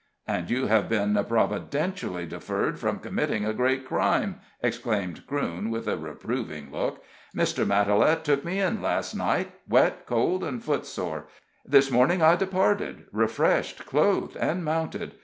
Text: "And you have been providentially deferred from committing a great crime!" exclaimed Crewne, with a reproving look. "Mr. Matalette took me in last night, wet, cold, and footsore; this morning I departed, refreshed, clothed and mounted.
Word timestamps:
"And 0.27 0.49
you 0.49 0.65
have 0.65 0.89
been 0.89 1.13
providentially 1.29 2.25
deferred 2.25 2.79
from 2.79 2.97
committing 2.97 3.45
a 3.45 3.53
great 3.53 3.85
crime!" 3.85 4.39
exclaimed 4.63 5.27
Crewne, 5.27 5.69
with 5.69 5.87
a 5.87 5.95
reproving 5.95 6.71
look. 6.71 7.03
"Mr. 7.37 7.67
Matalette 7.67 8.23
took 8.23 8.43
me 8.43 8.59
in 8.59 8.81
last 8.81 9.13
night, 9.13 9.51
wet, 9.69 10.07
cold, 10.07 10.43
and 10.43 10.63
footsore; 10.63 11.27
this 11.63 11.91
morning 11.91 12.19
I 12.19 12.35
departed, 12.35 13.05
refreshed, 13.11 13.85
clothed 13.85 14.35
and 14.37 14.65
mounted. 14.65 15.13